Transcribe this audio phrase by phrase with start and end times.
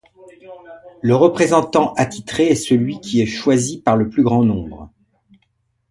[1.03, 4.89] Le représentant attitré est celui qui est choisi par le plus grand nombre.